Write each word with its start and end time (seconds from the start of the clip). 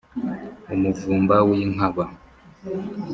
Umuvumba 0.73 1.35
w’inkaba 1.47 2.03